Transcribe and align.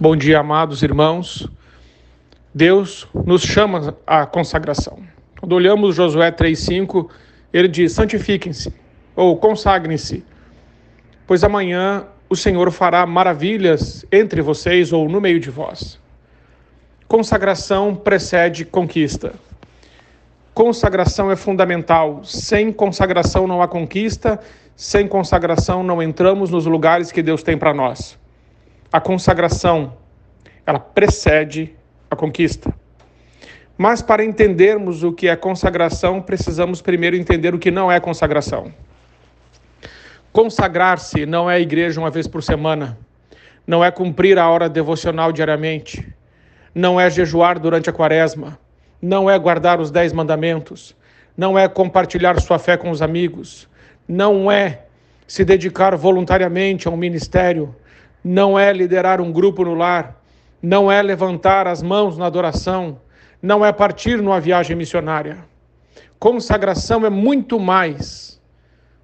Bom 0.00 0.14
dia, 0.14 0.38
amados 0.38 0.84
irmãos. 0.84 1.48
Deus 2.54 3.08
nos 3.26 3.42
chama 3.42 3.96
à 4.06 4.24
consagração. 4.24 5.00
Quando 5.40 5.54
olhamos 5.54 5.96
Josué 5.96 6.30
3,5, 6.30 7.08
ele 7.52 7.66
diz: 7.66 7.94
santifiquem-se 7.94 8.72
ou 9.16 9.36
consagrem-se, 9.36 10.24
pois 11.26 11.42
amanhã 11.42 12.04
o 12.30 12.36
Senhor 12.36 12.70
fará 12.70 13.04
maravilhas 13.06 14.06
entre 14.12 14.40
vocês 14.40 14.92
ou 14.92 15.08
no 15.08 15.20
meio 15.20 15.40
de 15.40 15.50
vós. 15.50 15.98
Consagração 17.08 17.96
precede 17.96 18.64
conquista. 18.64 19.32
Consagração 20.54 21.28
é 21.28 21.34
fundamental. 21.34 22.20
Sem 22.22 22.72
consagração 22.72 23.48
não 23.48 23.60
há 23.60 23.66
conquista, 23.66 24.38
sem 24.76 25.08
consagração 25.08 25.82
não 25.82 26.00
entramos 26.00 26.50
nos 26.50 26.66
lugares 26.66 27.10
que 27.10 27.20
Deus 27.20 27.42
tem 27.42 27.58
para 27.58 27.74
nós 27.74 28.16
a 28.92 29.00
consagração, 29.00 29.94
ela 30.64 30.78
precede 30.78 31.74
a 32.10 32.16
conquista. 32.16 32.74
Mas 33.76 34.02
para 34.02 34.24
entendermos 34.24 35.04
o 35.04 35.12
que 35.12 35.28
é 35.28 35.36
consagração, 35.36 36.20
precisamos 36.20 36.82
primeiro 36.82 37.16
entender 37.16 37.54
o 37.54 37.58
que 37.58 37.70
não 37.70 37.92
é 37.92 38.00
consagração. 38.00 38.72
Consagrar-se 40.32 41.24
não 41.26 41.50
é 41.50 41.56
a 41.56 41.60
igreja 41.60 42.00
uma 42.00 42.10
vez 42.10 42.26
por 42.26 42.42
semana, 42.42 42.98
não 43.66 43.84
é 43.84 43.90
cumprir 43.90 44.38
a 44.38 44.48
hora 44.48 44.68
devocional 44.68 45.30
diariamente, 45.30 46.06
não 46.74 47.00
é 47.00 47.08
jejuar 47.08 47.58
durante 47.58 47.88
a 47.88 47.92
quaresma, 47.92 48.58
não 49.00 49.30
é 49.30 49.38
guardar 49.38 49.80
os 49.80 49.90
dez 49.90 50.12
mandamentos, 50.12 50.96
não 51.36 51.58
é 51.58 51.68
compartilhar 51.68 52.40
sua 52.40 52.58
fé 52.58 52.76
com 52.76 52.90
os 52.90 53.00
amigos, 53.00 53.68
não 54.08 54.50
é 54.50 54.86
se 55.26 55.44
dedicar 55.44 55.94
voluntariamente 55.96 56.88
a 56.88 56.90
um 56.90 56.96
ministério, 56.96 57.74
não 58.22 58.58
é 58.58 58.72
liderar 58.72 59.20
um 59.20 59.32
grupo 59.32 59.64
no 59.64 59.74
lar, 59.74 60.20
não 60.62 60.90
é 60.90 61.00
levantar 61.02 61.66
as 61.66 61.82
mãos 61.82 62.18
na 62.18 62.26
adoração, 62.26 63.00
não 63.40 63.64
é 63.64 63.72
partir 63.72 64.20
numa 64.20 64.40
viagem 64.40 64.76
missionária. 64.76 65.38
Consagração 66.18 67.06
é 67.06 67.10
muito 67.10 67.60
mais 67.60 68.40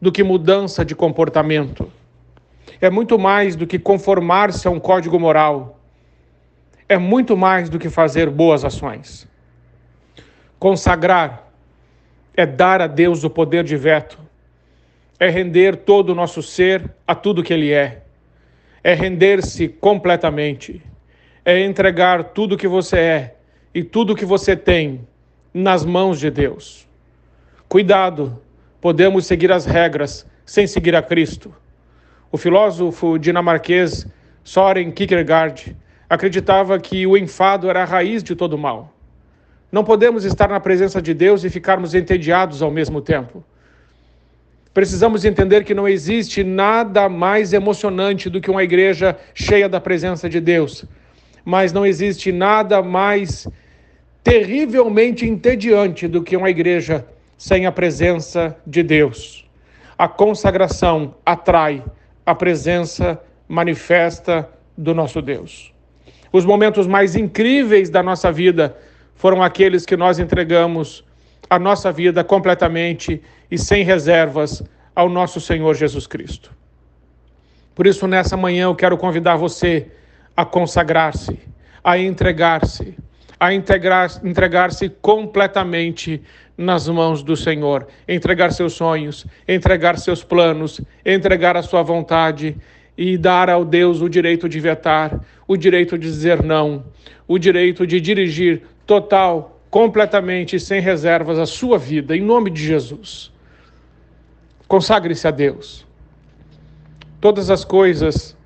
do 0.00 0.12
que 0.12 0.22
mudança 0.22 0.84
de 0.84 0.94
comportamento. 0.94 1.90
É 2.80 2.90
muito 2.90 3.18
mais 3.18 3.56
do 3.56 3.66
que 3.66 3.78
conformar-se 3.78 4.68
a 4.68 4.70
um 4.70 4.78
código 4.78 5.18
moral. 5.18 5.80
É 6.88 6.98
muito 6.98 7.36
mais 7.36 7.68
do 7.70 7.78
que 7.78 7.88
fazer 7.88 8.28
boas 8.28 8.64
ações. 8.64 9.26
Consagrar 10.58 11.48
é 12.36 12.44
dar 12.44 12.82
a 12.82 12.86
Deus 12.86 13.24
o 13.24 13.30
poder 13.30 13.64
de 13.64 13.76
veto, 13.76 14.18
é 15.18 15.28
render 15.28 15.76
todo 15.76 16.10
o 16.10 16.14
nosso 16.14 16.42
ser 16.42 16.94
a 17.06 17.14
tudo 17.14 17.42
que 17.42 17.52
Ele 17.52 17.72
é 17.72 18.02
é 18.82 18.94
render-se 18.94 19.68
completamente, 19.68 20.82
é 21.44 21.64
entregar 21.64 22.24
tudo 22.24 22.56
que 22.56 22.68
você 22.68 22.98
é 22.98 23.36
e 23.74 23.82
tudo 23.82 24.14
que 24.14 24.24
você 24.24 24.56
tem 24.56 25.06
nas 25.52 25.84
mãos 25.84 26.18
de 26.18 26.30
Deus. 26.30 26.86
Cuidado, 27.68 28.40
podemos 28.80 29.26
seguir 29.26 29.52
as 29.52 29.66
regras 29.66 30.26
sem 30.44 30.66
seguir 30.66 30.94
a 30.94 31.02
Cristo. 31.02 31.54
O 32.30 32.36
filósofo 32.36 33.18
dinamarquês 33.18 34.06
Soren 34.44 34.90
Kierkegaard 34.90 35.76
acreditava 36.08 36.78
que 36.78 37.06
o 37.06 37.16
enfado 37.16 37.68
era 37.68 37.82
a 37.82 37.84
raiz 37.84 38.22
de 38.22 38.34
todo 38.34 38.56
mal. 38.56 38.94
Não 39.70 39.84
podemos 39.84 40.24
estar 40.24 40.48
na 40.48 40.58
presença 40.58 41.02
de 41.02 41.12
Deus 41.12 41.44
e 41.44 41.50
ficarmos 41.50 41.94
entediados 41.94 42.62
ao 42.62 42.70
mesmo 42.70 43.02
tempo. 43.02 43.44
Precisamos 44.78 45.24
entender 45.24 45.64
que 45.64 45.74
não 45.74 45.88
existe 45.88 46.44
nada 46.44 47.08
mais 47.08 47.52
emocionante 47.52 48.30
do 48.30 48.40
que 48.40 48.48
uma 48.48 48.62
igreja 48.62 49.18
cheia 49.34 49.68
da 49.68 49.80
presença 49.80 50.28
de 50.28 50.38
Deus, 50.38 50.84
mas 51.44 51.72
não 51.72 51.84
existe 51.84 52.30
nada 52.30 52.80
mais 52.80 53.48
terrivelmente 54.22 55.26
entediante 55.26 56.06
do 56.06 56.22
que 56.22 56.36
uma 56.36 56.48
igreja 56.48 57.04
sem 57.36 57.66
a 57.66 57.72
presença 57.72 58.56
de 58.64 58.84
Deus. 58.84 59.44
A 59.98 60.06
consagração 60.06 61.16
atrai 61.26 61.82
a 62.24 62.32
presença 62.32 63.20
manifesta 63.48 64.48
do 64.76 64.94
nosso 64.94 65.20
Deus. 65.20 65.74
Os 66.32 66.44
momentos 66.44 66.86
mais 66.86 67.16
incríveis 67.16 67.90
da 67.90 68.00
nossa 68.00 68.30
vida 68.30 68.76
foram 69.16 69.42
aqueles 69.42 69.84
que 69.84 69.96
nós 69.96 70.20
entregamos 70.20 71.04
a 71.50 71.58
nossa 71.58 71.90
vida 71.90 72.22
completamente 72.22 73.20
e 73.50 73.56
sem 73.56 73.82
reservas 73.82 74.62
ao 74.98 75.08
nosso 75.08 75.40
Senhor 75.40 75.76
Jesus 75.76 76.08
Cristo. 76.08 76.50
Por 77.72 77.86
isso, 77.86 78.08
nessa 78.08 78.36
manhã, 78.36 78.64
eu 78.64 78.74
quero 78.74 78.98
convidar 78.98 79.36
você 79.36 79.86
a 80.36 80.44
consagrar-se, 80.44 81.38
a 81.84 81.96
entregar-se, 81.96 82.98
a 83.38 83.54
entregar-se 83.54 84.88
completamente 85.00 86.20
nas 86.56 86.88
mãos 86.88 87.22
do 87.22 87.36
Senhor, 87.36 87.86
entregar 88.08 88.50
seus 88.50 88.72
sonhos, 88.72 89.24
entregar 89.46 89.96
seus 90.00 90.24
planos, 90.24 90.80
entregar 91.06 91.56
a 91.56 91.62
sua 91.62 91.84
vontade 91.84 92.56
e 92.96 93.16
dar 93.16 93.48
ao 93.48 93.64
Deus 93.64 94.00
o 94.00 94.08
direito 94.08 94.48
de 94.48 94.58
vetar, 94.58 95.24
o 95.46 95.56
direito 95.56 95.96
de 95.96 96.08
dizer 96.08 96.42
não, 96.42 96.86
o 97.28 97.38
direito 97.38 97.86
de 97.86 98.00
dirigir 98.00 98.62
total 98.84 99.62
completamente 99.70 100.58
sem 100.58 100.80
reservas 100.80 101.38
a 101.38 101.46
sua 101.46 101.78
vida, 101.78 102.16
em 102.16 102.20
nome 102.20 102.50
de 102.50 102.66
Jesus. 102.66 103.37
Consagre-se 104.68 105.26
a 105.26 105.30
Deus. 105.30 105.86
Todas 107.22 107.48
as 107.48 107.64
coisas 107.64 108.36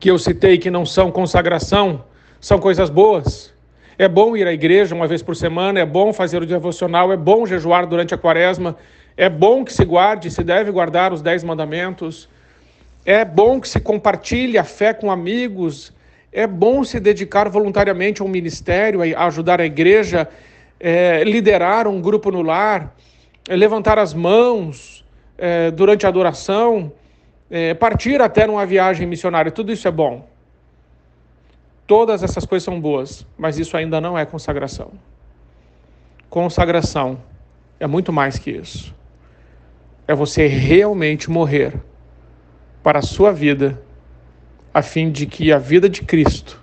que 0.00 0.10
eu 0.10 0.18
citei 0.18 0.56
que 0.56 0.70
não 0.70 0.86
são 0.86 1.12
consagração 1.12 2.02
são 2.40 2.58
coisas 2.58 2.88
boas. 2.88 3.52
É 3.98 4.08
bom 4.08 4.34
ir 4.34 4.46
à 4.46 4.52
igreja 4.52 4.94
uma 4.94 5.06
vez 5.06 5.22
por 5.22 5.36
semana, 5.36 5.78
é 5.78 5.84
bom 5.84 6.10
fazer 6.10 6.42
o 6.42 6.46
devocional, 6.46 7.12
é 7.12 7.18
bom 7.18 7.44
jejuar 7.44 7.86
durante 7.86 8.14
a 8.14 8.18
quaresma, 8.18 8.76
é 9.14 9.28
bom 9.28 9.62
que 9.62 9.74
se 9.74 9.84
guarde, 9.84 10.30
se 10.30 10.42
deve 10.42 10.70
guardar 10.70 11.12
os 11.12 11.20
dez 11.20 11.44
mandamentos, 11.44 12.30
é 13.04 13.22
bom 13.22 13.60
que 13.60 13.68
se 13.68 13.78
compartilhe 13.78 14.56
a 14.56 14.64
fé 14.64 14.94
com 14.94 15.10
amigos, 15.10 15.92
é 16.32 16.46
bom 16.46 16.82
se 16.82 16.98
dedicar 16.98 17.48
voluntariamente 17.50 18.22
a 18.22 18.24
um 18.24 18.28
ministério, 18.28 19.00
a 19.02 19.26
ajudar 19.26 19.60
a 19.60 19.66
igreja, 19.66 20.26
é, 20.80 21.22
liderar 21.24 21.86
um 21.86 22.00
grupo 22.00 22.30
no 22.30 22.40
lar, 22.40 22.94
é, 23.48 23.54
levantar 23.54 23.98
as 23.98 24.14
mãos 24.14 25.05
é, 25.38 25.70
durante 25.70 26.06
a 26.06 26.08
adoração, 26.08 26.92
é, 27.50 27.74
partir 27.74 28.20
até 28.20 28.46
numa 28.46 28.66
viagem 28.66 29.06
missionária. 29.06 29.50
Tudo 29.50 29.72
isso 29.72 29.86
é 29.86 29.90
bom. 29.90 30.28
Todas 31.86 32.22
essas 32.22 32.44
coisas 32.44 32.64
são 32.64 32.80
boas, 32.80 33.26
mas 33.38 33.58
isso 33.58 33.76
ainda 33.76 34.00
não 34.00 34.18
é 34.18 34.26
consagração. 34.26 34.92
Consagração 36.28 37.18
é 37.78 37.86
muito 37.86 38.12
mais 38.12 38.38
que 38.38 38.50
isso. 38.50 38.94
É 40.08 40.14
você 40.14 40.46
realmente 40.46 41.30
morrer 41.30 41.74
para 42.82 42.98
a 42.98 43.02
sua 43.02 43.32
vida 43.32 43.80
a 44.72 44.82
fim 44.82 45.10
de 45.10 45.26
que 45.26 45.52
a 45.52 45.58
vida 45.58 45.88
de 45.88 46.02
Cristo 46.02 46.60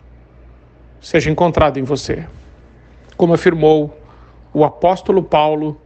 seja 1.01 1.31
encontrada 1.31 1.79
em 1.79 1.83
você. 1.83 2.27
Como 3.17 3.33
afirmou 3.33 3.97
o 4.53 4.63
apóstolo 4.63 5.23
Paulo 5.23 5.81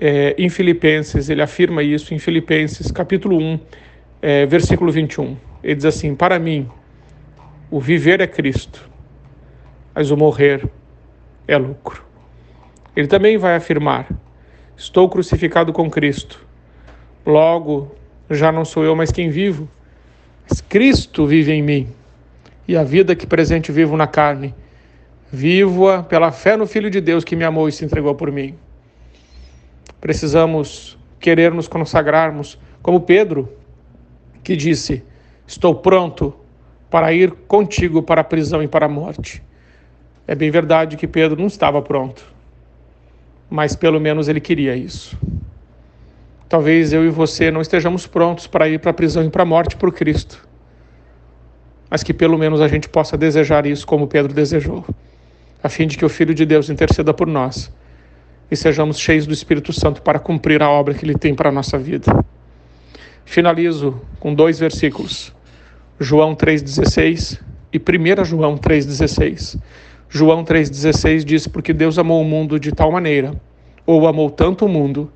é, 0.00 0.34
em 0.38 0.48
Filipenses, 0.48 1.28
ele 1.28 1.42
afirma 1.42 1.82
isso 1.82 2.14
em 2.14 2.18
Filipenses 2.18 2.90
capítulo 2.90 3.36
1, 3.36 3.60
é, 4.22 4.46
versículo 4.46 4.92
21. 4.92 5.36
Ele 5.62 5.74
diz 5.74 5.84
assim: 5.84 6.14
Para 6.14 6.38
mim, 6.38 6.68
o 7.70 7.80
viver 7.80 8.20
é 8.20 8.26
Cristo, 8.26 8.88
mas 9.94 10.10
o 10.10 10.16
morrer 10.16 10.64
é 11.46 11.56
lucro. 11.56 12.04
Ele 12.94 13.08
também 13.08 13.36
vai 13.36 13.56
afirmar: 13.56 14.08
Estou 14.76 15.08
crucificado 15.08 15.72
com 15.72 15.90
Cristo. 15.90 16.46
Logo, 17.26 17.94
já 18.30 18.52
não 18.52 18.64
sou 18.64 18.84
eu 18.84 18.94
mais 18.94 19.10
quem 19.10 19.28
vivo, 19.30 19.68
mas 20.48 20.60
Cristo 20.60 21.26
vive 21.26 21.52
em 21.52 21.62
mim. 21.62 21.88
E 22.66 22.76
a 22.76 22.84
vida 22.84 23.16
que 23.16 23.26
presente 23.26 23.72
vivo 23.72 23.96
na 23.96 24.06
carne, 24.06 24.54
vivo-a 25.32 26.02
pela 26.02 26.30
fé 26.30 26.56
no 26.56 26.66
Filho 26.66 26.90
de 26.90 27.00
Deus 27.00 27.24
que 27.24 27.34
me 27.34 27.44
amou 27.44 27.68
e 27.68 27.72
se 27.72 27.84
entregou 27.84 28.14
por 28.14 28.30
mim. 28.30 28.54
Precisamos 30.00 30.96
querer 31.18 31.52
nos 31.52 31.66
consagrarmos, 31.66 32.58
como 32.82 33.00
Pedro, 33.00 33.52
que 34.42 34.54
disse: 34.54 35.02
Estou 35.46 35.74
pronto 35.74 36.34
para 36.88 37.12
ir 37.12 37.32
contigo 37.46 38.02
para 38.02 38.20
a 38.20 38.24
prisão 38.24 38.62
e 38.62 38.68
para 38.68 38.86
a 38.86 38.88
morte. 38.88 39.42
É 40.26 40.34
bem 40.34 40.50
verdade 40.50 40.96
que 40.96 41.06
Pedro 41.06 41.40
não 41.40 41.46
estava 41.46 41.82
pronto, 41.82 42.24
mas 43.50 43.74
pelo 43.74 44.00
menos 44.00 44.28
ele 44.28 44.40
queria 44.40 44.76
isso. 44.76 45.18
Talvez 46.48 46.92
eu 46.92 47.04
e 47.04 47.10
você 47.10 47.50
não 47.50 47.60
estejamos 47.60 48.06
prontos 48.06 48.46
para 48.46 48.68
ir 48.68 48.78
para 48.78 48.90
a 48.90 48.94
prisão 48.94 49.24
e 49.24 49.30
para 49.30 49.42
a 49.42 49.46
morte 49.46 49.76
por 49.76 49.92
Cristo. 49.92 50.46
Mas 51.90 52.02
que 52.02 52.14
pelo 52.14 52.38
menos 52.38 52.60
a 52.60 52.68
gente 52.68 52.88
possa 52.88 53.16
desejar 53.16 53.66
isso 53.66 53.86
como 53.86 54.06
Pedro 54.06 54.32
desejou, 54.32 54.84
a 55.62 55.68
fim 55.68 55.86
de 55.86 55.96
que 55.98 56.04
o 56.04 56.08
Filho 56.08 56.34
de 56.34 56.46
Deus 56.46 56.70
interceda 56.70 57.12
por 57.12 57.26
nós 57.26 57.72
e 58.50 58.56
sejamos 58.56 58.98
cheios 58.98 59.26
do 59.26 59.32
Espírito 59.32 59.72
Santo 59.72 60.02
para 60.02 60.18
cumprir 60.18 60.62
a 60.62 60.70
obra 60.70 60.94
que 60.94 61.04
Ele 61.04 61.14
tem 61.14 61.34
para 61.34 61.48
a 61.48 61.52
nossa 61.52 61.78
vida. 61.78 62.24
Finalizo 63.24 64.00
com 64.18 64.34
dois 64.34 64.58
versículos. 64.58 65.34
João 66.00 66.34
3,16 66.34 67.40
e 67.72 67.78
1 67.78 68.24
João 68.24 68.56
3,16. 68.56 69.60
João 70.08 70.44
3,16 70.44 71.24
diz: 71.24 71.46
Porque 71.46 71.72
Deus 71.72 71.98
amou 71.98 72.22
o 72.22 72.24
mundo 72.24 72.58
de 72.58 72.72
tal 72.72 72.90
maneira, 72.90 73.34
ou 73.84 74.06
amou 74.06 74.30
tanto 74.30 74.64
o 74.64 74.68
mundo, 74.68 75.12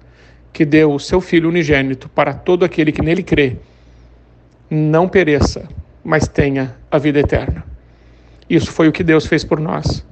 que 0.52 0.64
deu 0.64 0.92
o 0.92 1.00
seu 1.00 1.20
Filho 1.20 1.48
unigênito 1.48 2.08
para 2.08 2.34
todo 2.34 2.64
aquele 2.64 2.92
que 2.92 3.00
nele 3.00 3.22
crê, 3.22 3.56
não 4.68 5.08
pereça, 5.08 5.68
mas 6.04 6.28
tenha 6.28 6.76
a 6.90 6.98
vida 6.98 7.20
eterna. 7.20 7.64
Isso 8.48 8.70
foi 8.70 8.88
o 8.88 8.92
que 8.92 9.02
Deus 9.02 9.26
fez 9.26 9.44
por 9.44 9.58
nós. 9.58 10.04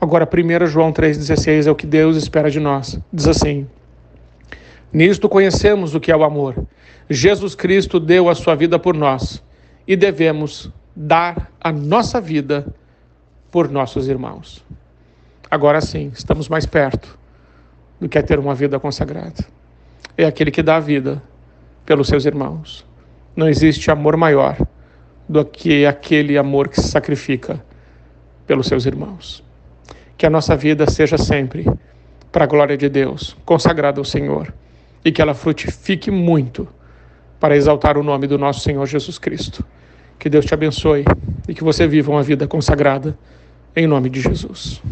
Agora, 0.00 0.28
1 0.28 0.66
João 0.66 0.92
3,16 0.92 1.66
é 1.66 1.70
o 1.70 1.74
que 1.74 1.86
Deus 1.86 2.16
espera 2.16 2.50
de 2.50 2.60
nós. 2.60 2.98
Diz 3.12 3.26
assim: 3.26 3.66
Nisto 4.92 5.28
conhecemos 5.28 5.94
o 5.94 6.00
que 6.00 6.12
é 6.12 6.16
o 6.16 6.24
amor. 6.24 6.66
Jesus 7.08 7.54
Cristo 7.54 7.98
deu 7.98 8.28
a 8.28 8.34
sua 8.34 8.54
vida 8.54 8.78
por 8.78 8.94
nós 8.94 9.42
e 9.86 9.96
devemos 9.96 10.70
dar 10.94 11.50
a 11.60 11.72
nossa 11.72 12.20
vida 12.20 12.66
por 13.50 13.70
nossos 13.70 14.08
irmãos. 14.08 14.64
Agora 15.50 15.80
sim, 15.80 16.10
estamos 16.12 16.48
mais 16.48 16.66
perto 16.66 17.18
do 18.00 18.08
que 18.08 18.18
é 18.18 18.22
ter 18.22 18.38
uma 18.38 18.54
vida 18.54 18.78
consagrada. 18.78 19.44
É 20.16 20.24
aquele 20.24 20.50
que 20.50 20.62
dá 20.62 20.76
a 20.76 20.80
vida 20.80 21.22
pelos 21.84 22.08
seus 22.08 22.24
irmãos. 22.24 22.84
Não 23.34 23.48
existe 23.48 23.90
amor 23.90 24.16
maior 24.16 24.56
do 25.28 25.44
que 25.44 25.86
aquele 25.86 26.36
amor 26.36 26.68
que 26.68 26.80
se 26.80 26.88
sacrifica 26.88 27.64
pelos 28.46 28.66
seus 28.66 28.86
irmãos. 28.86 29.45
Que 30.16 30.26
a 30.26 30.30
nossa 30.30 30.56
vida 30.56 30.88
seja 30.90 31.18
sempre 31.18 31.66
para 32.32 32.44
a 32.44 32.46
glória 32.46 32.76
de 32.76 32.88
Deus, 32.88 33.36
consagrada 33.44 34.00
ao 34.00 34.04
Senhor, 34.04 34.52
e 35.04 35.12
que 35.12 35.22
ela 35.22 35.34
frutifique 35.34 36.10
muito 36.10 36.68
para 37.38 37.56
exaltar 37.56 37.96
o 37.98 38.02
nome 38.02 38.26
do 38.26 38.38
nosso 38.38 38.60
Senhor 38.60 38.84
Jesus 38.86 39.18
Cristo. 39.18 39.64
Que 40.18 40.28
Deus 40.28 40.44
te 40.44 40.54
abençoe 40.54 41.04
e 41.48 41.54
que 41.54 41.62
você 41.62 41.86
viva 41.86 42.10
uma 42.10 42.22
vida 42.22 42.46
consagrada 42.46 43.16
em 43.74 43.86
nome 43.86 44.08
de 44.08 44.20
Jesus. 44.20 44.82